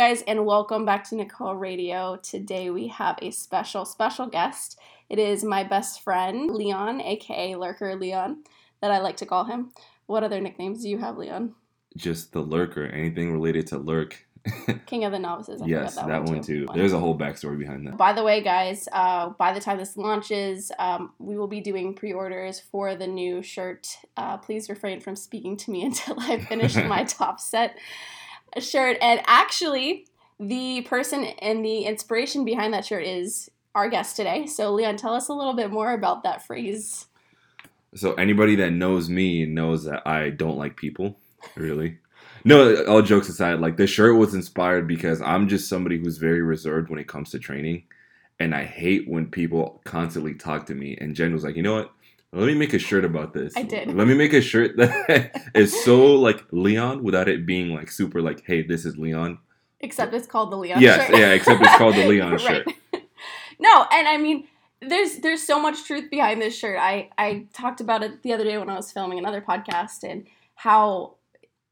[0.00, 2.16] guys, and welcome back to Nicole Radio.
[2.22, 4.78] Today we have a special, special guest.
[5.10, 8.42] It is my best friend, Leon, aka Lurker Leon,
[8.80, 9.72] that I like to call him.
[10.06, 11.54] What other nicknames do you have, Leon?
[11.98, 12.86] Just the lurker.
[12.86, 14.26] Anything related to lurk.
[14.86, 15.60] King of the Novices.
[15.60, 16.66] I yes, forgot that, one too.
[16.74, 17.98] There's a whole backstory behind that.
[17.98, 21.92] By the way, guys, uh, by the time this launches, um, we will be doing
[21.92, 23.98] pre-orders for the new shirt.
[24.16, 27.76] Uh, please refrain from speaking to me until I finish my top set
[28.58, 28.96] shirt.
[29.00, 30.06] And actually,
[30.38, 34.46] the person and the inspiration behind that shirt is our guest today.
[34.46, 37.06] So, Leon, tell us a little bit more about that phrase.
[37.94, 41.16] So, anybody that knows me knows that I don't like people,
[41.56, 41.98] really.
[42.44, 46.40] No, all jokes aside, like the shirt was inspired because I'm just somebody who's very
[46.40, 47.84] reserved when it comes to training.
[48.38, 50.96] And I hate when people constantly talk to me.
[50.98, 51.92] And Jen was like, you know what?
[52.32, 53.56] Let me make a shirt about this.
[53.56, 53.88] I did.
[53.92, 58.22] Let me make a shirt that is so like Leon without it being like super
[58.22, 59.38] like, hey, this is Leon.
[59.80, 61.18] Except it's called the Leon yes, shirt.
[61.18, 62.40] yeah, except it's called the Leon Right.
[62.40, 62.66] shirt.
[63.62, 64.48] No, and I mean,
[64.80, 66.78] there's there's so much truth behind this shirt.
[66.80, 70.26] I I talked about it the other day when I was filming another podcast and
[70.54, 71.16] how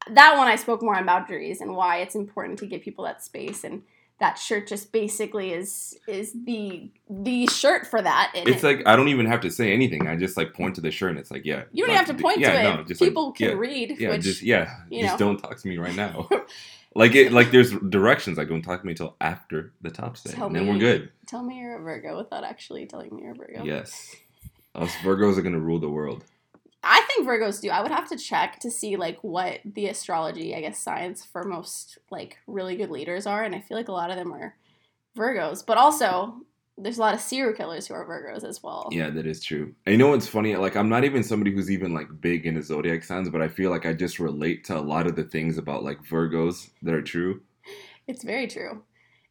[0.07, 3.23] that one I spoke more on boundaries and why it's important to give people that
[3.23, 3.81] space and
[4.19, 8.31] that shirt just basically is is the the shirt for that.
[8.35, 10.07] It's it- like I don't even have to say anything.
[10.07, 11.63] I just like point to the shirt and it's like, yeah.
[11.71, 12.75] you don't like, have to point yeah, to it.
[12.75, 13.95] No, just like, people can yeah, read.
[13.97, 15.27] Yeah, which, just yeah, you just know.
[15.27, 16.27] don't talk to me right now.
[16.95, 18.37] like it, like there's directions.
[18.37, 20.79] Like don't talk to me until after the top set, Tell and then me- we're
[20.79, 21.11] good.
[21.25, 23.63] tell me you're a Virgo without actually telling me you're a Virgo.
[23.63, 24.15] Yes,
[24.75, 26.25] us Virgos are gonna rule the world.
[26.91, 27.69] I think Virgos do.
[27.69, 31.43] I would have to check to see like what the astrology, I guess, science for
[31.43, 34.55] most like really good leaders are, and I feel like a lot of them are
[35.15, 35.63] Virgos.
[35.63, 36.41] But also,
[36.79, 38.89] there's a lot of serial killers who are Virgos as well.
[38.91, 39.75] Yeah, that is true.
[39.85, 40.55] And you know what's funny?
[40.55, 43.69] Like I'm not even somebody who's even like big into zodiac signs, but I feel
[43.69, 47.03] like I just relate to a lot of the things about like Virgos that are
[47.03, 47.41] true.
[48.07, 48.81] It's very true.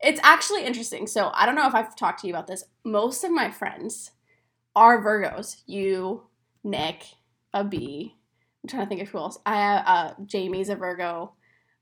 [0.01, 1.09] It's actually interesting.
[1.09, 2.63] So I don't know if I've talked to you about this.
[2.85, 4.13] Most of my friends
[4.77, 5.63] are Virgos.
[5.67, 6.23] You,
[6.63, 7.03] Nick,
[7.55, 8.15] a B.
[8.63, 9.39] I'm trying to think of who else.
[9.47, 11.33] I uh, Jamie's a Virgo.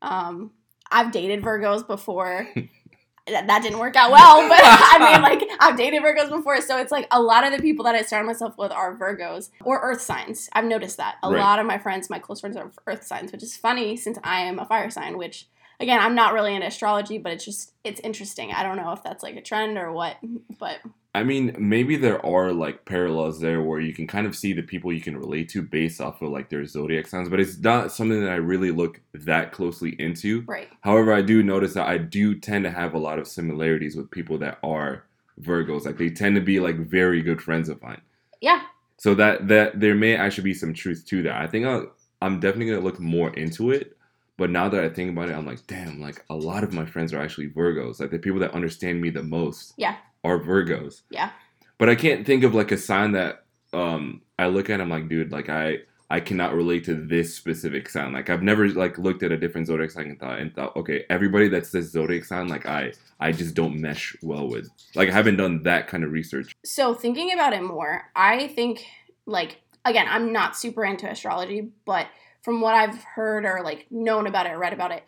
[0.03, 0.53] Um,
[0.91, 2.47] I've dated Virgos before.
[3.27, 6.79] that, that didn't work out well, but I mean, like I've dated Virgos before, so
[6.79, 9.81] it's like a lot of the people that I surround myself with are Virgos or
[9.81, 10.49] Earth signs.
[10.53, 11.41] I've noticed that a Right.
[11.41, 14.41] lot of my friends, my close friends, are Earth signs, which is funny since I
[14.43, 18.01] am a fire sign, which again i'm not really into astrology but it's just it's
[18.01, 20.17] interesting i don't know if that's like a trend or what
[20.59, 20.79] but
[21.17, 24.61] I mean, maybe there are like parallels there where you can kind of see the
[24.61, 27.91] people you can relate to based off of like their zodiac signs, but it's not
[27.91, 30.43] something that I really look that closely into.
[30.43, 33.97] right However, I do notice that I do tend to have a lot of similarities
[33.97, 35.05] with people that are
[35.41, 35.87] Virgos.
[35.87, 38.03] Like they tend to be like very good friends of mine.
[38.43, 38.65] yeah
[38.99, 41.41] So that that there may actually be some truth to that.
[41.41, 43.97] I think I'll, I'm definitely gonna look more into it.
[44.39, 46.85] But now that I think about it, I'm like, damn, like a lot of my
[46.85, 48.01] friends are actually Virgos.
[48.01, 49.97] Like the people that understand me the most Yeah.
[50.27, 51.03] Are Virgos.
[51.11, 51.31] Yeah.
[51.79, 54.81] But I can't think of like a sign that um I look at.
[54.81, 55.79] I'm like, dude, like I
[56.09, 58.13] I cannot relate to this specific sign.
[58.13, 61.05] Like I've never like looked at a different zodiac sign and thought and thought, okay,
[61.11, 64.69] everybody that's this zodiac sign, like I I just don't mesh well with.
[64.95, 66.55] Like I haven't done that kind of research.
[66.65, 68.87] so thinking about it more i think
[69.27, 72.07] like again i'm not super into astrology but
[72.43, 75.03] from what i've heard or like known about it or read about it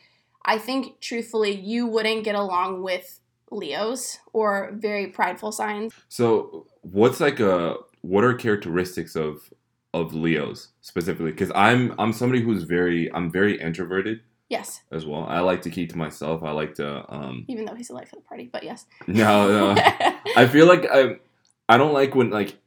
[0.45, 3.21] i think truthfully you wouldn't get along with
[3.51, 9.53] leos or very prideful signs So, what's like a what are characteristics of
[9.95, 11.31] of Leos specifically?
[11.31, 15.25] Because I'm I'm somebody who's very I'm very introverted yes as well.
[15.29, 16.43] I like to keep to myself.
[16.43, 19.75] I like to um even though he's a life of the party but yes no
[19.75, 19.83] no.
[20.37, 21.17] I feel like I
[21.69, 22.59] I don't like when like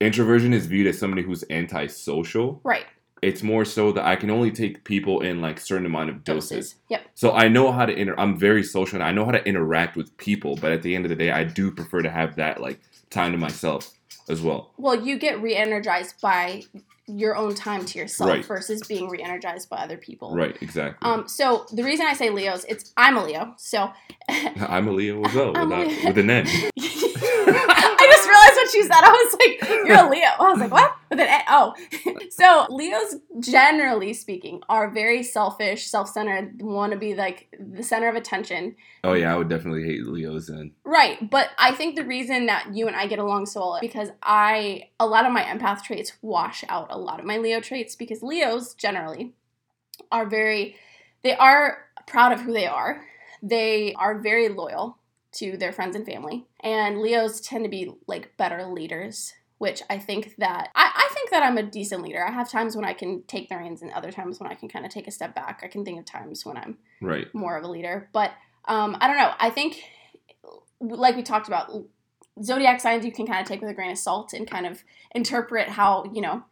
[0.00, 2.60] introversion is viewed as somebody who's antisocial.
[2.64, 2.86] right
[3.26, 6.48] It's more so that I can only take people in like certain amount of doses.
[6.50, 8.14] doses yep So I know how to inter.
[8.16, 10.56] I'm very social and I know how to interact with people.
[10.62, 12.78] But at the end of the day, I do prefer to have that like
[13.10, 13.90] time to myself
[14.28, 14.60] as well.
[14.78, 16.62] well you get re-energized by
[17.06, 18.44] your own time to yourself Right.
[18.44, 21.08] versus being re-energized by other people Right, exactly.
[21.08, 23.92] um so the reason i say leos it's i'm a leo so
[24.76, 26.46] I'm a Leo as well, I'm a without, with an N.
[28.66, 29.04] I just realized what she said.
[29.04, 31.74] I was like, "You're a Leo." I was like, "What?" With an oh,
[32.30, 38.16] so Leos, generally speaking, are very selfish, self-centered, want to be like the center of
[38.16, 38.76] attention.
[39.04, 40.72] Oh yeah, I would definitely hate Leos then.
[40.84, 43.80] Right, but I think the reason that you and I get along so well is
[43.80, 47.60] because I a lot of my empath traits wash out a lot of my Leo
[47.60, 49.32] traits because Leos generally
[50.10, 50.76] are very
[51.22, 53.04] they are proud of who they are.
[53.42, 54.98] They are very loyal
[55.36, 56.46] to their friends and family.
[56.60, 61.30] And Leos tend to be like better leaders, which I think that I, I think
[61.30, 62.26] that I'm a decent leader.
[62.26, 64.68] I have times when I can take the reins and other times when I can
[64.68, 65.60] kind of take a step back.
[65.62, 67.32] I can think of times when I'm Right.
[67.34, 68.08] more of a leader.
[68.12, 68.32] But
[68.68, 69.32] Um, I don't know.
[69.38, 69.80] I think,
[70.80, 71.70] like we talked about,
[72.42, 74.82] zodiac signs you can kind of take with a grain of salt and kind of
[75.14, 76.42] interpret how you know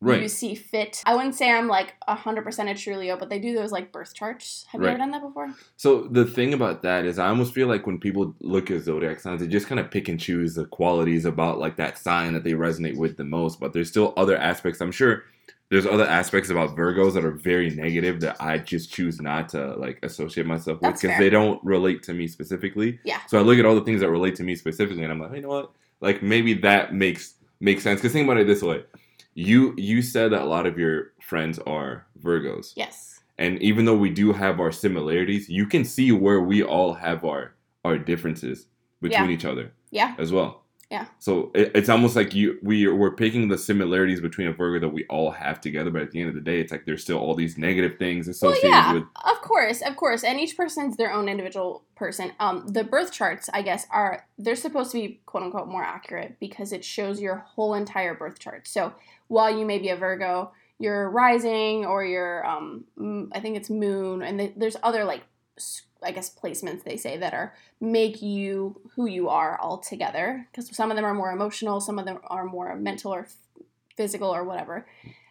[0.00, 0.22] Right.
[0.22, 1.02] you see fit.
[1.06, 3.90] I wouldn't say I'm like hundred percent a true Leo, but they do those like
[3.90, 4.64] birth charts.
[4.70, 5.52] Have you ever done that before?
[5.76, 9.18] So the thing about that is, I almost feel like when people look at zodiac
[9.18, 12.44] signs, they just kind of pick and choose the qualities about like that sign that
[12.44, 13.58] they resonate with the most.
[13.58, 14.80] But there's still other aspects.
[14.80, 15.24] I'm sure
[15.70, 19.74] there's other aspects about Virgos that are very negative that I just choose not to
[19.76, 22.98] like associate myself with because they don't relate to me specifically.
[23.04, 23.20] Yeah.
[23.26, 25.32] So I look at all the things that relate to me specifically, and I'm like,
[25.34, 25.72] you know what?
[26.00, 28.00] Like maybe that makes makes sense.
[28.00, 28.82] Because think about it this way:
[29.38, 32.72] you you said that a lot of your friends are Virgos.
[32.76, 33.20] Yes.
[33.38, 37.24] And even though we do have our similarities, you can see where we all have
[37.24, 37.54] our
[37.84, 38.66] our differences
[39.00, 39.34] between Yeah.
[39.36, 40.14] each other Yeah.
[40.18, 40.64] as well.
[40.90, 41.06] Yeah.
[41.18, 44.88] So it, it's almost like you we we're picking the similarities between a Virgo that
[44.92, 47.18] we all have together, but at the end of the day, it's like there's still
[47.18, 49.02] all these negative things Well, associated yeah, with.
[49.24, 52.32] of course, of course, and each person's their own individual person.
[52.40, 56.38] Um, the birth charts, I guess, are they're supposed to be quote unquote more accurate
[56.40, 58.66] because it shows your whole entire birth chart.
[58.66, 58.94] So
[59.26, 62.84] while you may be a Virgo, your rising or your um,
[63.34, 65.24] I think it's moon, and th- there's other like
[66.02, 70.90] I guess placements they say that are make you who you are altogether because some
[70.90, 73.34] of them are more emotional, some of them are more mental or f-
[73.96, 74.86] physical or whatever.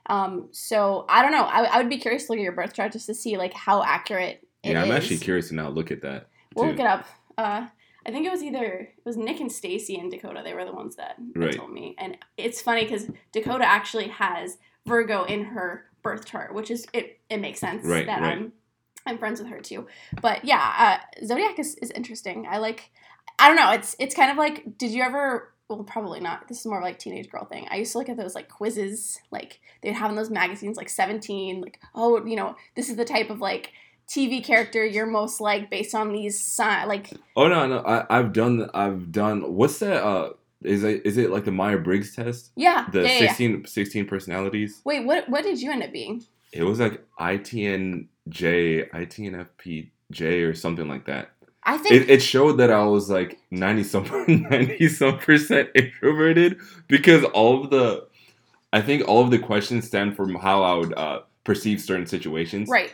[0.08, 1.44] Um, so I don't know.
[1.44, 3.54] I, I would be curious to look at your birth chart just to see like
[3.54, 4.96] how accurate it Yeah, I'm is.
[4.98, 6.28] actually curious to now look at that.
[6.56, 6.72] We'll too.
[6.72, 7.06] look it up.
[7.38, 7.68] Uh,
[8.06, 8.64] I think it was either
[8.98, 10.42] it was Nick and Stacy and Dakota.
[10.44, 11.54] They were the ones that, that Right.
[11.56, 16.72] told me, and it's funny because Dakota actually has Virgo in her birth chart, which
[16.72, 17.20] is it.
[17.30, 18.38] It makes sense Right, that right.
[18.38, 18.54] I'm
[19.08, 19.88] I'm friends with her too.
[20.22, 22.48] But yeah, uh, zodiac is, is interesting.
[22.50, 22.92] I like.
[23.40, 23.72] I don't know.
[23.72, 24.78] It's it's kind of like.
[24.78, 25.54] Did you ever?
[25.70, 26.48] Well, probably not.
[26.48, 27.68] This is more of like teenage girl thing.
[27.70, 30.90] I used to look at those like quizzes, like they'd have in those magazines, like
[30.90, 33.72] Seventeen, like oh, you know, this is the type of like
[34.08, 36.88] TV character you're most like based on these sign.
[36.88, 39.54] like Oh no, no, I, I've done, I've done.
[39.54, 40.04] What's that?
[40.04, 40.34] Uh,
[40.64, 42.52] is it is it like the Myers Briggs test?
[42.56, 43.28] yeah The yeah, yeah, yeah.
[43.28, 44.82] 16, 16 personalities.
[44.86, 46.26] Wait, what what did you end up being?
[46.54, 48.08] It was like ITNJ,
[48.92, 51.32] ITNFPJ, or something like that.
[51.64, 56.58] I think It, it showed that I was like ninety some ninety some percent introverted
[56.88, 58.08] because all of the,
[58.72, 62.70] I think all of the questions stem from how I would uh, perceive certain situations.
[62.70, 62.94] right.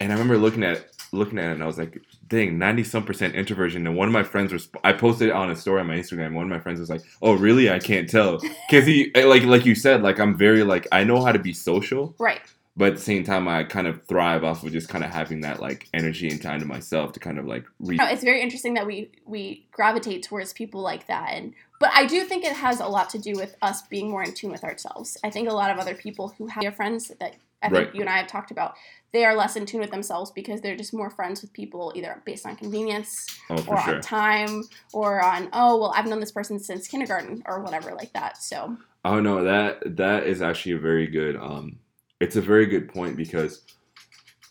[0.00, 3.04] And I remember looking at looking at it and I was like, dang, ninety some
[3.04, 3.86] percent introversion.
[3.86, 6.32] And one of my friends was, I posted it on a story on my Instagram.
[6.32, 7.70] One of my friends was like, oh really?
[7.70, 8.38] I can't tell
[8.70, 11.52] because he like like you said like I'm very like I know how to be
[11.52, 12.40] social Right.
[12.80, 15.42] But at the same time i kind of thrive off of just kind of having
[15.42, 18.74] that like energy and time to myself to kind of like No, it's very interesting
[18.74, 22.78] that we we gravitate towards people like that and but I do think it has
[22.78, 25.16] a lot to do with us being more in tune with ourselves.
[25.24, 27.94] I think a lot of other people who have friends that I think Right.
[27.94, 28.74] you and I have talked about,
[29.12, 32.22] they are less in tune with themselves because they're just more friends with people either
[32.26, 34.62] based on convenience oh or sure on time
[34.92, 38.36] or on oh well I've known this person since kindergarten or whatever like that.
[38.42, 38.76] So
[39.06, 41.78] oh no that that is actually a very good um
[42.20, 43.64] it's a very good point because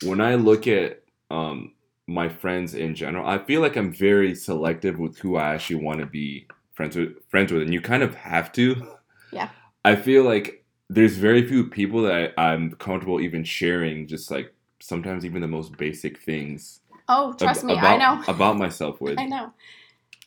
[0.04, 1.02] when i look at
[1.32, 1.74] um
[2.08, 6.00] my friends in general i feel like i'm very selective with who i actually want
[6.00, 8.76] to be friends with friends with and you kind of have to
[9.32, 9.50] Yeah.
[9.86, 14.54] i feel like there's very few people that I, i'm comfortable even sharing just like
[14.80, 16.80] sometimes even the most basic things
[17.10, 18.24] oh trust ab- me, about, I know.
[18.28, 19.52] about myself with I know.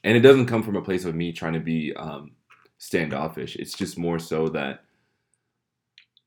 [0.04, 2.32] and it doesn't come from a place of me trying to be um,
[2.78, 3.56] standoffish.
[3.56, 4.84] It's just more so that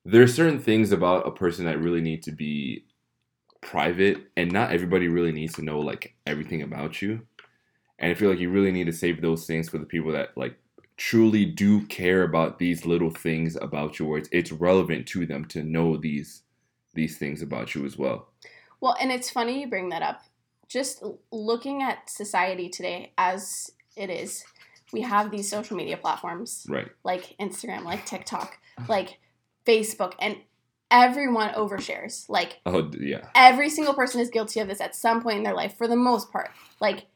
[0.05, 2.85] there are certain things about a person that really need to be
[3.61, 7.21] private, and not everybody really needs to know like everything about you.
[7.97, 10.37] And I feel like you really need to save those things for the people that
[10.37, 10.57] like
[10.97, 15.45] truly do care about these little things about you, where it's, it's relevant to them
[15.45, 16.43] to know these
[16.93, 18.29] these things about you as well.
[18.79, 20.21] Well, and it's funny you bring that up.
[20.67, 24.45] Just looking at society today as it is,
[24.93, 26.87] we have these social media platforms Right.
[27.03, 28.57] like Instagram, like TikTok,
[28.87, 29.19] like
[29.65, 30.37] Facebook, and
[30.91, 32.29] everyone overshares.
[32.29, 33.27] Like Oh yeah.
[33.35, 35.95] every single person is guilty of this at some point in their life for the
[35.95, 36.51] most part.
[36.79, 37.07] Like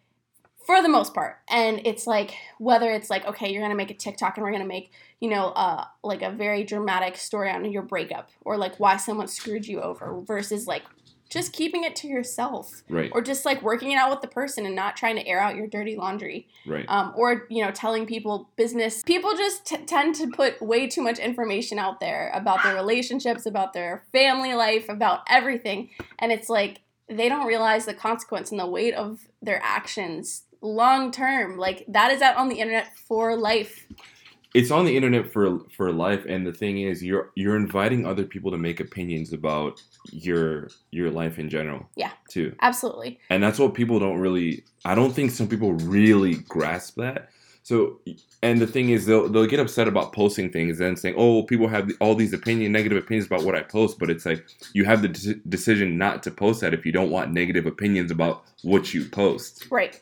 [0.65, 1.37] for the most part.
[1.49, 4.65] And it's like whether it's like, okay, you're gonna make a TikTok and we're gonna
[4.65, 8.97] make, you know, uh like a very dramatic story on your breakup or like why
[8.97, 10.83] someone screwed you over versus like
[11.29, 12.83] just keeping it to yourself.
[12.89, 13.11] Right.
[13.13, 15.55] or just like working it out with the person and not trying to air out
[15.55, 16.47] your dirty laundry.
[16.65, 16.85] Right.
[16.87, 19.03] um, or you know telling people business.
[19.03, 23.45] People just t- tend to put way too much information out there about their relationships
[23.45, 25.89] about their family life about everything.
[26.17, 31.11] And it's like they don't realize the consequence and the weight of their actions long
[31.11, 31.57] term.
[31.57, 33.87] Like that is out on the internet for life.
[34.53, 36.25] It's on the internet for for life.
[36.27, 39.81] And the thing is you're you're inviting other people to make opinions about
[40.11, 42.11] your your life in general Yeah.
[42.29, 43.19] too Absolutely.
[43.29, 47.29] and that's what people don't really i don't think some people really grasp that
[47.63, 47.99] so
[48.41, 51.67] and the thing is they'll, they'll get upset about posting things and saying oh people
[51.67, 55.01] have all these opinion negative opinions about what i post but it's like you have
[55.01, 58.93] the de- decision not to post that if you don't want negative opinions about what
[58.93, 59.99] you post Right.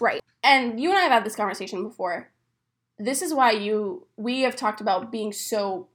[0.00, 0.20] Right.
[0.44, 2.28] And you and I have had this conversation before.
[2.98, 5.88] This is why you we have talked about being so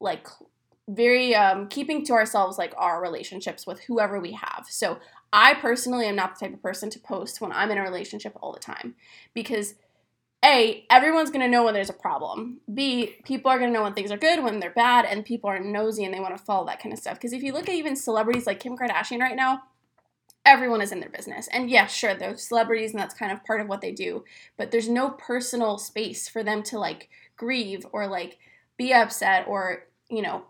[0.00, 0.28] like
[0.94, 4.66] very um keeping to ourselves like our relationships with whoever we have.
[4.68, 4.98] So
[5.32, 8.36] I personally am not the type of person to post when I'm in a relationship
[8.40, 8.96] all the time
[9.32, 9.74] because
[10.44, 12.60] A, everyone's gonna know when there's a problem.
[12.72, 15.60] B, people are gonna know when things are good, when they're bad, and people are
[15.60, 17.14] nosy and they wanna follow that kind of stuff.
[17.14, 19.62] Because if you look at even celebrities like Kim Kardashian right now,
[20.44, 21.48] everyone is in their business.
[21.52, 24.24] And yeah, sure, they're celebrities and that's kind of part of what they do,
[24.56, 28.38] but there's no personal space for them to like grieve or like
[28.76, 30.44] be upset or, you know,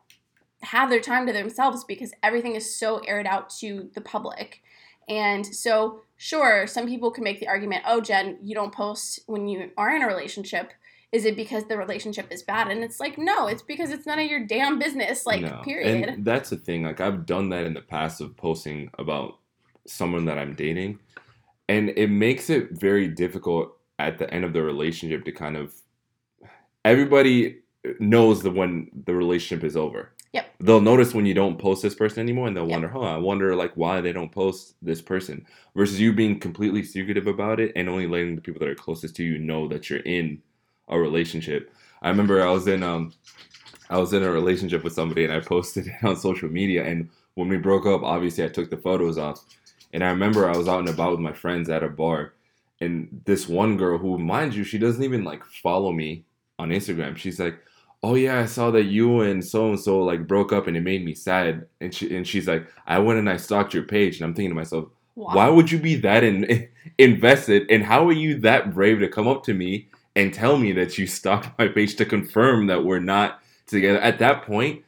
[0.62, 4.62] have their time to themselves because everything is so aired out to the public.
[5.08, 9.48] And so, sure, some people can make the argument, oh, Jen, you don't post when
[9.48, 10.72] you are in a relationship.
[11.12, 12.68] Is it because the relationship is bad?
[12.68, 15.26] And it's like, no, it's because it's none of your damn business.
[15.26, 15.60] Like, No.
[15.64, 16.08] period.
[16.08, 16.84] And that's the thing.
[16.84, 19.38] Like I've done that in the past of posting about
[19.86, 21.00] someone that I'm dating,
[21.68, 25.74] and it makes it very difficult at the end of the relationship to kind of.
[26.84, 27.58] Everybody
[27.98, 30.12] knows the when the relationship is over.
[30.32, 30.54] Yep.
[30.60, 32.72] They'll notice when you don't post this person anymore, and they'll Yep.
[32.72, 36.82] wonder, "Huh, I wonder like why they don't post this person." Versus you being completely
[36.84, 39.90] secretive about it and only letting the people that are closest to you know that
[39.90, 40.42] you're in
[40.88, 41.72] a relationship.
[42.02, 43.12] I remember I was in um
[43.90, 46.84] I was in a relationship with somebody and I posted it on social media.
[46.84, 49.44] And when we broke up, obviously I took the photos off.
[49.92, 52.34] And I remember I was out and about with my friends at a bar.
[52.80, 56.24] And this one girl who, mind you, she doesn't even like follow me
[56.58, 57.16] on Instagram.
[57.16, 57.58] She's like,
[58.02, 60.80] Oh yeah, I saw that you and so and so like broke up and it
[60.80, 61.66] made me sad.
[61.80, 64.16] And she and she's like, I went and I stalked your page.
[64.16, 65.34] And I'm thinking to myself, Wow.
[65.34, 67.66] why would you be that in, invested?
[67.70, 70.96] And how are you that brave to come up to me and tell me that
[70.96, 74.00] you stalked my page to confirm that we're not together?
[74.00, 74.82] At that point,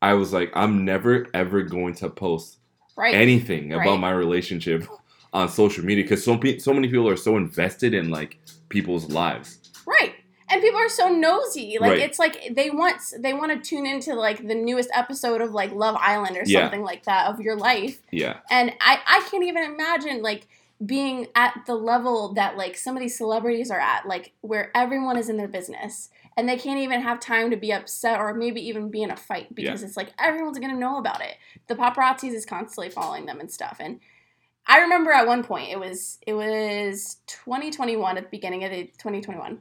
[0.00, 2.58] I was like, I'm never ever going to post
[2.96, 3.14] right.
[3.14, 4.86] anything about my relationship
[5.32, 8.38] on social media because so so many people are so invested in like
[8.68, 9.61] people's lives.
[10.52, 11.78] And people are so nosy.
[11.80, 12.00] Like Right.
[12.00, 15.72] it's like they want they want to tune into like the newest episode of like
[15.72, 16.60] Love Island or Yeah.
[16.64, 18.02] something like that of your life.
[18.10, 20.46] Yeah, And I I can't even imagine like
[20.84, 25.16] being at the level that like some of these celebrities are at like where everyone
[25.16, 28.60] is in their business and they can't even have time to be upset or maybe
[28.68, 31.36] even be in a fight because it's like everyone's going to know about it.
[31.68, 34.00] The paparazzi is constantly following them and stuff and
[34.66, 38.84] I remember at one point it was it was 2021 at the beginning of the
[38.98, 39.60] 2021.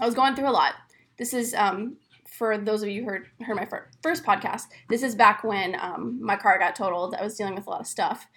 [0.00, 0.74] I was going through a lot.
[1.16, 1.96] This is um
[2.38, 4.64] for those of you who heard heard my fir- first podcast.
[4.88, 7.14] This is back when um, my car got totaled.
[7.14, 8.28] I was dealing with a lot of stuff.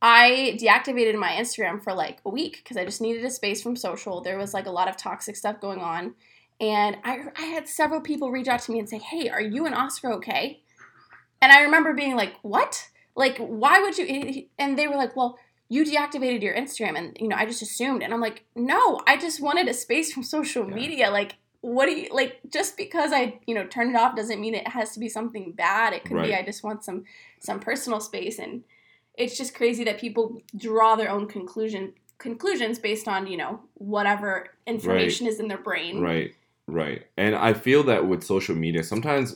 [0.00, 3.74] I deactivated my Instagram for like a week because I just needed a space from
[3.74, 4.20] social.
[4.20, 6.14] There was like a lot of toxic stuff going on.
[6.60, 9.66] And I, I had several people reach out to me and say, Hey, are you
[9.66, 10.60] and Oscar okay?
[11.40, 12.88] And I remember being like, What?
[13.16, 14.46] Like, why would you?
[14.58, 15.38] And they were like, Well,
[15.68, 16.96] you deactivated your Instagram.
[16.96, 18.02] And, you know, I just assumed.
[18.02, 20.74] And I'm like, No, I just wanted a space from social Yeah.
[20.74, 21.10] media.
[21.10, 24.54] Like, what do you like just because i you know turned it off doesn't mean
[24.54, 26.28] it has to be something bad it could Right.
[26.28, 27.02] be i just want some
[27.40, 28.62] some personal space and
[29.14, 34.46] it's just crazy that people draw their own conclusion conclusions based on you know whatever
[34.68, 36.32] information is in their brain right,
[36.68, 37.06] right.
[37.16, 39.34] And I feel that with social media, sometimes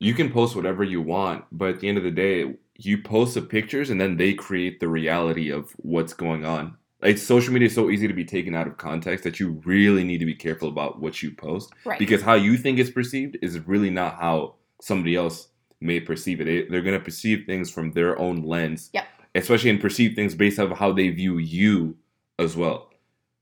[0.00, 3.34] you can post whatever you want, but at the end of the day, you post
[3.34, 6.76] the pictures and then they create the reality of what's going on.
[7.02, 10.04] Like social media is so easy to be taken out of context that you really
[10.04, 11.72] need to be careful about what you post.
[11.84, 15.48] right because how you think it's perceived is really not how somebody else
[15.80, 16.44] may perceive it.
[16.44, 19.06] They, they're going to perceive things from their own lens, Yep.
[19.34, 21.96] especially and perceive things based off of how they view you
[22.38, 22.90] as well.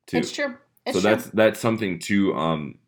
[0.09, 0.19] Too.
[0.19, 2.79] it's true it's so true that's that's something to um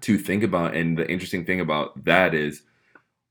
[0.00, 0.74] to think about.
[0.74, 2.62] And the interesting thing about that is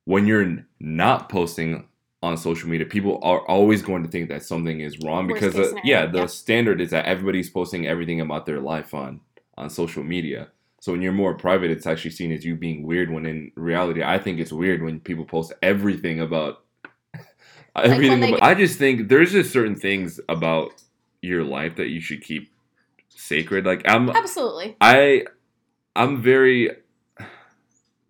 [0.05, 1.88] when you're not posting
[2.24, 5.74] on social media, people are always going to think that something is wrong Worst because
[5.74, 6.25] uh, yeah, the yeah.
[6.28, 9.22] standard is that everybody's posting everything about their life on
[9.58, 10.50] on social media.
[10.82, 13.12] So when you're more private, it's actually seen as you being weird.
[13.12, 16.63] When in reality, I think it's weird when people post everything about
[17.75, 18.20] everything.
[18.20, 20.72] they- about, I just think there's just certain things about
[21.22, 22.51] your life that you should keep
[23.10, 23.66] sacred.
[23.66, 25.25] Like I'm, absolutely I,
[25.96, 26.72] I'm very.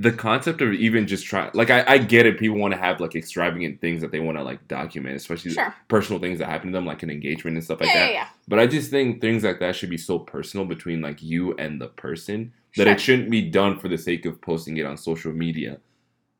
[0.02, 2.40] The concept of even just trying, like, I, I get it.
[2.40, 5.74] People want to have like extravagant things that they want to like document, especially sure
[5.88, 8.08] personal things that happen to them, like an engagement and stuff like yeah, that.
[8.08, 11.22] yeah yeah But I just think things like that should be so personal between like
[11.22, 12.94] you and the person that Sure.
[12.94, 15.80] it shouldn't be done for the sake of posting it on social media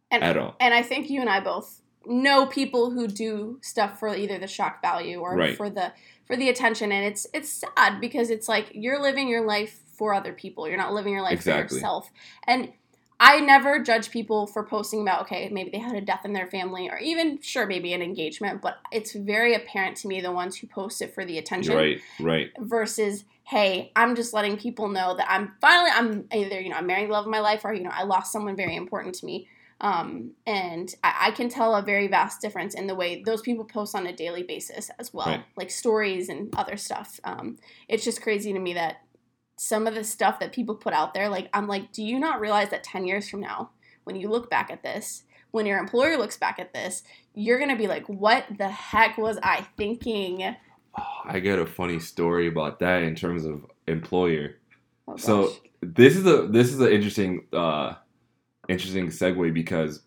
[0.10, 0.56] and at all.
[0.60, 4.48] and I think you and I both know people who do stuff for either the
[4.48, 5.56] shock value or Right.
[5.56, 5.94] for the
[6.26, 10.14] for the attention, and it's it's sad because it's like you're living your life for
[10.14, 10.68] other people.
[10.68, 12.10] You're not living your life for yourself.
[12.48, 12.72] And
[13.24, 16.48] I never judge people for posting about okay, maybe they had a death in their
[16.48, 18.62] family, or even sure, maybe an engagement.
[18.64, 22.02] But it's very apparent to me the ones who post it for the attention Right,
[22.20, 22.50] right.
[22.60, 26.86] versus hey i'm just letting people know that i'm finally i'm either you know i'm
[26.86, 29.26] marrying the love of my life or you know i lost someone very important to
[29.26, 29.48] me
[29.82, 33.66] um, and I, I can tell a very vast difference in the way those people
[33.66, 35.44] post on a daily basis as well Right.
[35.58, 37.58] like stories and other stuff um,
[37.90, 39.02] it's just crazy to me that
[39.58, 42.40] some of the stuff that people put out there like i'm like do you not
[42.40, 43.70] realize that 10 years from now
[44.04, 47.04] when you look back at this when your employer looks back at this
[47.34, 50.56] you're gonna be like what the heck was i thinking
[51.26, 54.56] I get a funny story about that in terms of employer.
[55.08, 57.94] Oh, So this is a this is an interesting uh
[58.68, 60.02] interesting segue because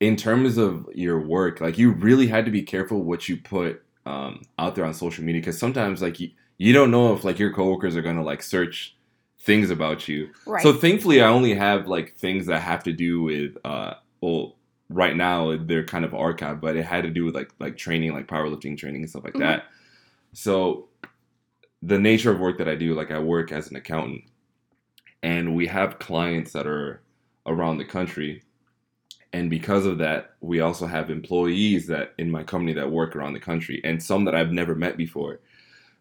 [0.00, 3.82] in terms of your work, like you really had to be careful what you put
[4.06, 6.30] um, out there on social media because sometimes like you,
[6.60, 8.94] you don't know if like your coworkers are gonna like search
[9.38, 10.28] things about you.
[10.46, 14.56] right So thankfully, I only have like things that have to do with uh well
[14.90, 18.12] right now they're kind of archived, but it had to do with like like training,
[18.12, 19.38] like powerlifting training and stuff like Mhm.
[19.40, 19.64] that.
[20.34, 20.88] So
[21.82, 24.24] the nature of work that I do, like I work as an accountant,
[25.22, 27.00] and we have clients that are
[27.46, 28.42] around the country.
[29.32, 33.32] And because of that, we also have employees that in my company that work around
[33.32, 35.40] the country and some that I've never met before.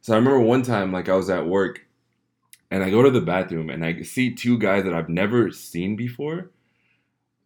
[0.02, 1.86] So I remember one time, like I was at work
[2.72, 5.96] and I go to the bathroom and I see two guys that I've never seen
[5.96, 6.52] before.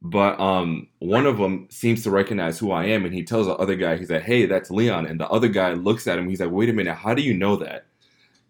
[0.01, 3.53] But um, one of them seems to recognize who I am, and he tells the
[3.55, 6.27] other guy, he's like, "Hey, that's Leon." And the other guy looks at him.
[6.27, 7.85] He's like, "Wait a minute, how do you know that?"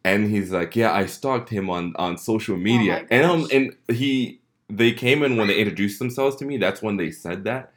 [0.03, 3.75] And he's like, "Yeah, I stalked him on on social media." my and um, and
[3.87, 6.57] he they came in when they introduced themselves to me.
[6.57, 7.72] That's when they said that.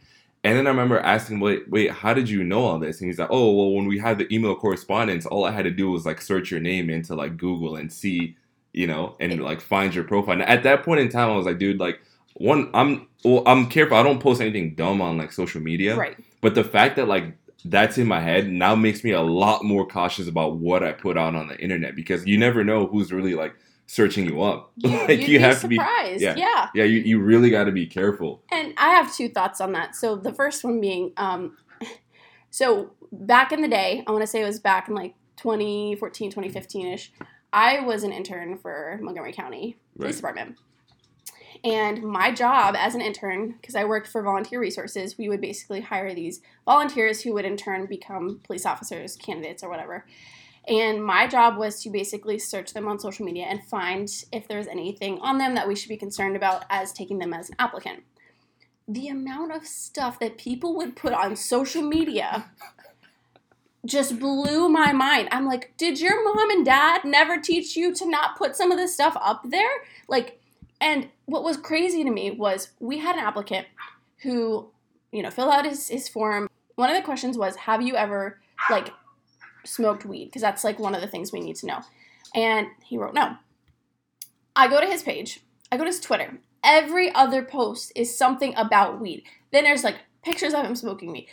[0.47, 3.19] And then I remember asking, "Wait, wait, how did you know all this?" And he's
[3.19, 6.07] like, "Oh, well, when we had the email correspondence, all I had to do was
[6.07, 8.37] like search your name into like Google and see."
[8.77, 10.35] you know, and like find your profile.
[10.35, 11.99] And at that point in time, I was like, dude, like
[12.35, 13.97] one, I'm well, I'm careful.
[13.97, 15.97] I don't post anything dumb on like social media.
[15.97, 19.65] right But the fact that like that's in my head now makes me a lot
[19.65, 23.13] more cautious about what I put out on the internet because you never know who's
[23.13, 23.57] really like
[23.87, 24.73] searching you up.
[24.83, 26.23] You, like you'd you be have to be, surprised.
[26.23, 26.35] yeah.
[26.37, 26.69] yeah.
[26.75, 28.43] yeah, you, you really got to be careful.
[28.51, 29.97] And I have two thoughts on that.
[29.97, 31.57] So the first one being, um,
[32.51, 36.31] so back in the day, I want to say it was back in like 2014,
[36.31, 37.13] 2015 ish.
[37.53, 40.17] I was an intern for Montgomery County Police Right.
[40.17, 40.59] Department.
[41.65, 45.81] And my job as an intern, because I worked for Volunteer Resources, we would basically
[45.81, 50.05] hire these volunteers who would in turn become police officers, candidates, or whatever.
[50.69, 54.67] And my job was to basically search them on social media and find if there's
[54.67, 58.03] anything on them that we should be concerned about as taking them as an applicant.
[58.89, 62.51] The amount of stuff that people would put on social media
[63.85, 65.29] just blew my mind.
[65.31, 68.79] I'm like, did your mom and dad never teach you to not put some of
[68.79, 69.71] this stuff up there?
[70.09, 70.41] Like,
[70.81, 73.69] and what was crazy to me was we had an applicant
[74.23, 74.69] who,
[75.13, 76.49] you know, filled out his, his form.
[76.75, 78.91] One of the questions was, have you ever, like,
[79.67, 80.27] smoked weed?
[80.27, 81.81] Because that's, like, one of the things we need to know.
[82.35, 83.37] And he wrote no.
[84.55, 86.39] I go to his page, I go to his Twitter.
[86.65, 89.25] Every other post is something about weed.
[89.53, 91.29] Then there's, like, pictures of him smoking weed.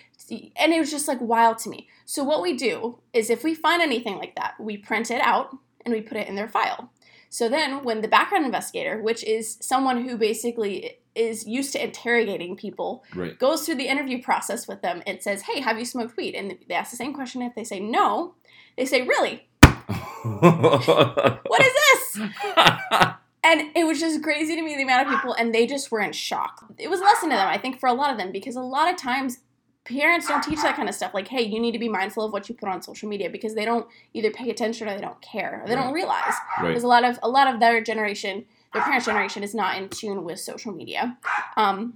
[0.55, 1.87] And it was just, like, wild to me.
[2.05, 5.57] So what we do is if we find anything like that, we print it out
[5.85, 6.91] and we put it in their file.
[7.33, 12.55] So then when the background investigator, which is someone who basically is used to interrogating
[12.55, 13.39] people, Right.
[13.39, 16.59] goes through the interview process with them, it says, "Hey, have you smoked weed?" And
[16.69, 17.41] they ask the same question.
[17.41, 18.35] If they say no,
[18.77, 19.47] they say, "Really?
[20.23, 22.19] What is this?"
[23.45, 26.01] And it was just crazy to me the amount of people, and they just were
[26.01, 26.63] in shock.
[26.77, 28.61] It was a lesson to them, I think, for a lot of them, because a
[28.61, 29.39] lot of times
[29.85, 31.13] parents don't teach that kind of stuff.
[31.13, 33.53] Like, hey, you need to be mindful of what you put on social media because
[33.55, 35.93] they don't either pay attention or they don't care or they don't Right.
[35.93, 36.33] realize.
[36.59, 36.69] right.
[36.69, 39.89] Because a lot of a lot of their generation, their parents' generation, is not in
[39.89, 41.17] tune with social media.
[41.57, 41.93] Um,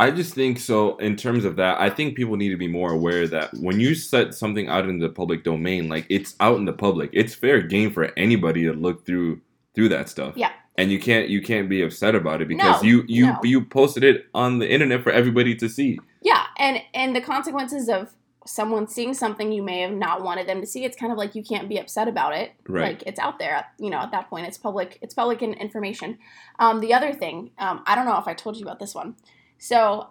[0.00, 0.96] I just think so.
[0.98, 3.94] In terms of that, I think people need to be more aware that when you
[3.96, 7.60] set something out in the public domain, like it's out in the public, it's fair
[7.62, 9.40] game for anybody to look through
[9.74, 10.34] through that stuff.
[10.36, 10.52] Yeah.
[10.76, 13.40] And you can't you can't be upset about it because No, you you no.
[13.42, 15.98] you posted it on the internet for everybody to see.
[16.22, 18.14] yeah, and and the consequences of
[18.48, 21.34] someone seeing something you may have not wanted them to see, it's kind of like
[21.34, 22.52] you can't be upset about it.
[22.66, 22.94] Right.
[22.94, 24.98] Like it's out there, you know, at that point, it's public.
[25.02, 26.18] It's public information.
[26.58, 29.16] Um, the other thing, um, I don't know if I told you about this one.
[29.58, 30.08] So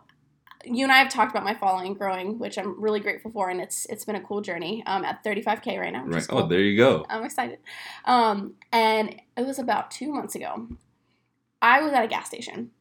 [0.65, 3.60] you and I have talked about my following growing, which I'm really grateful for, and
[3.60, 4.83] it's it's been a cool journey.
[4.86, 6.05] Um, at 35k right now.
[6.05, 6.27] Right.
[6.27, 6.39] Cool.
[6.39, 7.05] Oh, there you go.
[7.10, 7.60] I'm excited.
[8.05, 10.67] Um, and it was about two months ago.
[11.62, 12.71] I was at a gas station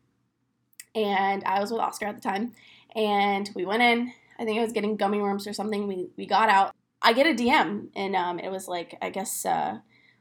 [0.96, 2.52] and I was with Oscar at the time.
[2.96, 4.12] And we went in.
[4.38, 5.86] I think I was getting gummy worms or something.
[5.86, 6.74] We, we got out.
[7.02, 9.78] I get a DM, and um, it was like, I guess, uh,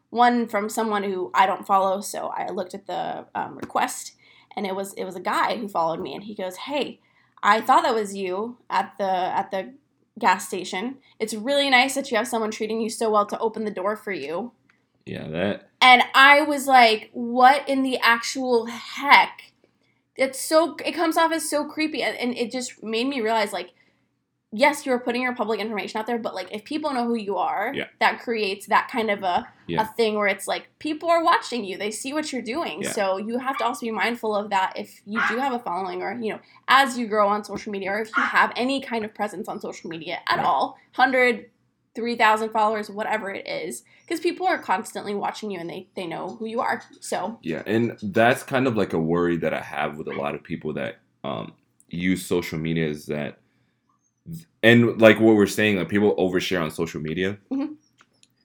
[0.09, 2.01] one from someone who I don't follow.
[2.01, 4.13] So I looked at the um, request,
[4.55, 6.99] and it was it was a guy who followed me, and he goes, "Hey,
[7.41, 9.73] I thought that was you at the at the
[10.19, 10.97] gas station.
[11.19, 13.95] It's really nice that you have someone treating you so well to open the door
[13.95, 14.51] for you."
[15.05, 15.69] Yeah, that.
[15.81, 19.53] And I was like, "What in the actual heck?"
[20.17, 23.51] It's so it comes off as so creepy, and, and it just made me realize
[23.53, 23.71] like.
[24.57, 27.35] Yes, you're putting your public information out there, but like if people know who you
[27.35, 27.87] are, Yeah.
[27.99, 29.81] that creates that kind of a Yeah.
[29.81, 32.91] a thing where it's like people are watching you they see what you're doing Yeah.
[32.91, 36.01] so you have to also be mindful of that if you do have a following
[36.03, 39.03] or you know as you grow on social media or if you have any kind
[39.03, 40.45] of presence on social media at Right.
[40.45, 41.49] all 100
[41.95, 46.35] 3000 followers whatever it is because people are constantly watching you and they they know
[46.37, 49.97] who you are so Yeah, and that's kind of like a worry that I have
[49.97, 51.53] with a lot of people that um,
[51.89, 53.39] use social media is that,
[54.63, 57.37] and like what we're saying, like people overshare on social media.
[57.51, 57.75] Mhm.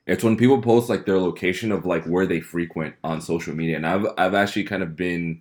[0.07, 3.77] It's when people post like their location of like where they frequent on social media,
[3.77, 5.41] and I've I've actually kind of been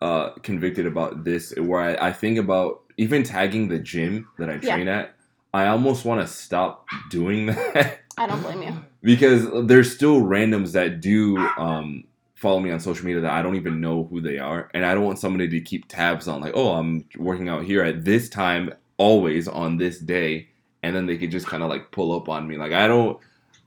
[0.00, 4.54] uh, convicted about this, where I, I think about even tagging the gym that I
[4.62, 4.74] Yeah.
[4.76, 5.14] train at.
[5.52, 10.72] I almost want to stop doing that i don't blame you because there's still randoms
[10.72, 12.04] that do um,
[12.42, 14.94] follow me on social media that I don't even know who they are, and I
[14.94, 18.28] don't want somebody to keep tabs on like, oh, I'm working out here at this
[18.28, 20.48] time, always on this day,
[20.82, 22.56] and then they could just kind of like pull up on me.
[22.56, 23.16] Like I don't,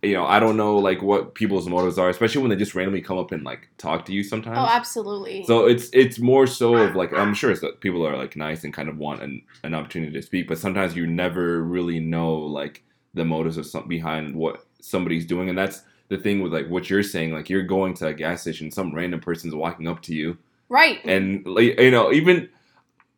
[0.06, 3.02] you know, I don't know like what people's motives are, especially when they just randomly
[3.02, 4.58] come up and like talk to you sometimes.
[4.58, 8.16] oh absolutely So it's it's more so of like I'm sure it's that people are
[8.18, 11.64] like nice and kind of want an, an opportunity to speak, but sometimes you never
[11.64, 16.42] really know like the motives of some behind what somebody's doing, and that's the thing
[16.42, 17.34] with like what you're saying.
[17.34, 20.38] Like you're going to a gas station, some random person's walking up to you,
[20.70, 22.50] right and like you know even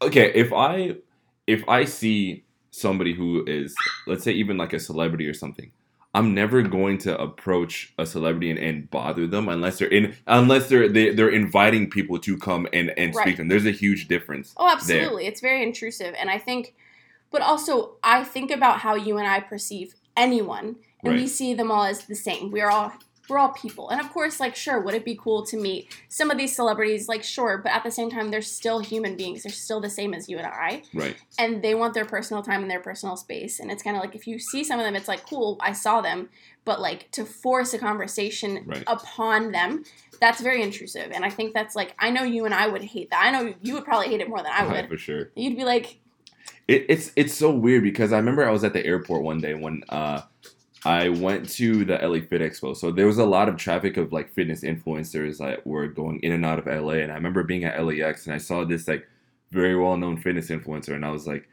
[0.02, 0.96] okay if I
[1.48, 5.72] if I see somebody who is let's say even like a celebrity or something.
[6.18, 10.68] I'm never going to approach a celebrity and, and bother them unless they're in unless
[10.68, 13.50] they're they, they're inviting people to come and, and speak to them.
[13.50, 14.56] There's a huge difference.
[14.58, 15.28] Oh, absolutely.
[15.28, 16.16] It's very intrusive.
[16.20, 16.74] And I think,
[17.30, 21.70] but also, I think about how you and I perceive anyone, and we see them
[21.70, 22.50] all as the same.
[22.50, 22.94] We're all.
[23.30, 23.90] We're all people.
[23.90, 27.08] And of course, like, sure, would it be cool to meet some of these celebrities?
[27.10, 29.44] Like, sure, but at the same time, they're still human beings.
[29.44, 30.84] They're still the same as you and I.
[30.94, 31.16] Right.
[31.38, 33.60] And they want their personal time and their personal space.
[33.60, 35.74] And it's kind of like if you see some of them, it's like, cool, I
[35.74, 36.30] saw them.
[36.66, 38.84] But like to force a conversation Right.
[38.88, 39.84] upon them,
[40.20, 41.12] that's very intrusive.
[41.12, 43.24] And I think that's like, I know you and I would hate that.
[43.24, 44.90] I know you would probably hate it more than I Right, would.
[44.90, 45.30] for sure.
[45.36, 46.00] You'd be like,
[46.68, 49.54] It, it's it's so weird because I remember I was at the airport one day
[49.54, 50.22] when uh,
[50.86, 52.76] I went to the LA Fit Expo.
[52.76, 56.32] So there was a lot of traffic of like fitness influencers that were going in
[56.32, 56.94] and out of LA.
[57.02, 59.08] And I remember being at LAX and I saw this like
[59.52, 61.48] very well known fitness influencer, and I was like,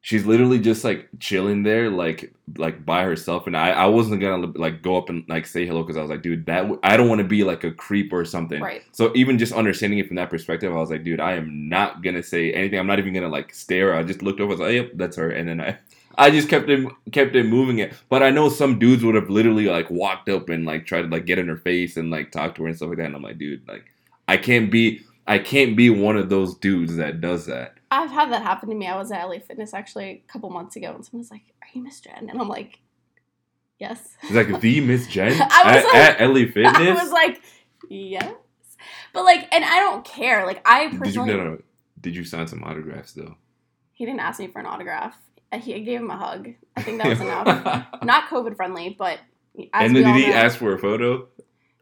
[0.00, 3.46] she's literally just like chilling there, like like by herself.
[3.46, 6.10] And I I wasn't gonna like go up and like say hello because I was
[6.10, 8.60] like, dude, that w- I don't want to be like a creep or something.
[8.62, 8.82] right.
[8.92, 12.02] So even just understanding it from that perspective, I was like, dude, I am not
[12.02, 12.78] gonna say anything.
[12.78, 13.94] I'm not even gonna like stare.
[13.94, 14.52] I just looked over.
[14.52, 15.30] I was like, yep, that's her.
[15.30, 15.78] And then I,
[16.18, 17.94] I just kept it, kept it moving it.
[18.08, 21.08] But I know some dudes would have literally like walked up and like tried to
[21.08, 23.06] like get in her face and like talk to her and stuff like that.
[23.06, 23.84] And I'm like, dude, like
[24.28, 27.74] I can't be, I can't be one of those dudes that does that.
[27.90, 28.86] I've had that happen to me.
[28.86, 31.82] I was at LA Fitness actually a couple months ago, and someone's like, "Are you
[31.82, 32.78] Miss Jen?" And I'm like,
[33.78, 36.74] "Yes." It's like the Miss Jen I was at, like- at LA Fitness.
[36.74, 37.42] I was like,
[37.90, 38.32] "Yes,"
[39.12, 40.46] but like, and I don't care.
[40.46, 41.58] Like, I did you personally, no, no,
[42.00, 43.36] did you sign some autographs though?
[43.94, 45.16] he didn't ask me for an autograph.
[45.60, 46.50] He I gave him a hug.
[46.76, 47.86] I think that was enough.
[48.02, 49.18] Not COVID friendly, but
[49.74, 51.28] and then did he know- ask for a photo?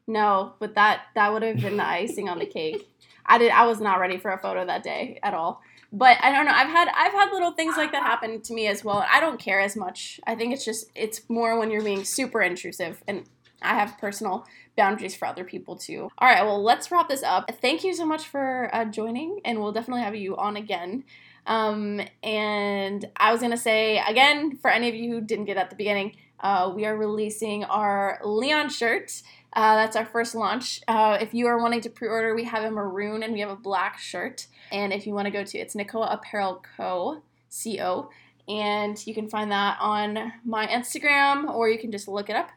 [0.06, 2.88] No, but that that would have been the icing on the cake.
[3.26, 3.52] I did.
[3.52, 5.62] I was not ready for a photo that day at all.
[5.92, 6.52] But I don't know.
[6.52, 9.04] I've had I've had little things like that happen to me as well.
[9.12, 10.20] I don't care as much.
[10.26, 13.24] I think it's just it's more when you're being super intrusive, and
[13.62, 16.09] I have personal boundaries for other people too.
[16.18, 16.42] All right.
[16.44, 17.50] Well, let's wrap this up.
[17.61, 21.04] Thank you so much for uh, joining, and we'll definitely have you on again.
[21.46, 25.70] Um, and I was gonna say again for any of you who didn't get at
[25.70, 29.22] the beginning, uh, we are releasing our Leon shirt.
[29.53, 30.81] Uh, that's our first launch.
[30.87, 33.57] Uh, if you are wanting to pre-order, we have a maroon and we have a
[33.57, 34.46] black shirt.
[34.70, 37.22] And if you want to go to, it's Nicoa Apparel Co.
[37.64, 38.11] Co.
[38.48, 42.50] And you can find that on my Instagram, or you can just look it up.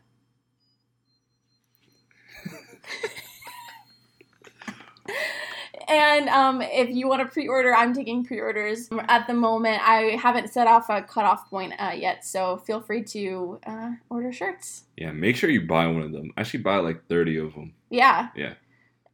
[5.93, 9.81] And um, if you want to pre-order, I'm taking pre-orders at the moment.
[9.87, 14.31] I haven't set off a cutoff point uh, yet, so feel free to uh, order
[14.31, 14.83] shirts.
[14.97, 16.31] Yeah, make sure you buy one of them.
[16.37, 17.73] Actually, buy like thirty of them.
[17.89, 18.29] Yeah.
[18.35, 18.53] Yeah.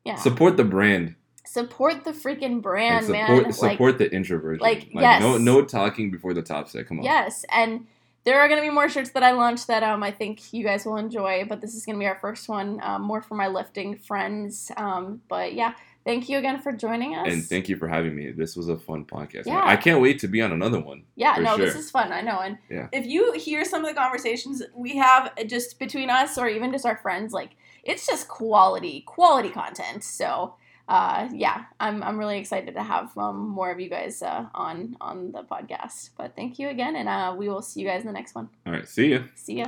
[0.06, 0.16] Yeah.
[0.16, 1.16] Support the brand.
[1.46, 3.54] support the freaking brand, and support man.
[3.54, 4.62] support like, the introversion.
[4.62, 5.42] like, no yes.
[5.42, 6.88] no talking before the top set.
[6.88, 7.04] Come on.
[7.04, 7.88] yes, and
[8.24, 10.86] there are gonna be more shirts that I launch that um I think you guys
[10.86, 11.46] will enjoy.
[11.46, 14.72] But this is gonna be our first one, um, more for my lifting friends.
[14.78, 15.74] Um, but yeah,
[16.06, 17.32] thank you again for joining us.
[17.32, 18.32] And thank you for having me.
[18.32, 19.46] This was a fun podcast.
[19.46, 19.62] Yeah.
[19.64, 21.04] I can't wait to be on another one.
[21.16, 22.12] Yeah, no, this is fun.
[22.12, 22.40] I know.
[22.40, 22.88] And Yeah.
[22.92, 26.86] if you hear some of the conversations we have just between us or even just
[26.86, 27.52] our friends, like
[27.84, 30.04] it's just quality, quality content.
[30.04, 30.56] So
[30.88, 34.98] uh, yeah, I'm, I'm really excited to have um, more of you guys uh, on
[35.00, 36.10] on the podcast.
[36.18, 38.50] But thank you again, and uh, we will see you guys in the next one.
[38.66, 38.88] All right.
[38.88, 39.20] See ya.
[39.36, 39.68] See ya.